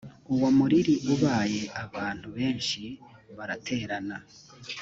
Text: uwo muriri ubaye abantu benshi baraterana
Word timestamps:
uwo 0.33 0.49
muriri 0.57 0.95
ubaye 1.13 1.61
abantu 1.83 2.27
benshi 2.37 2.81
baraterana 3.37 4.17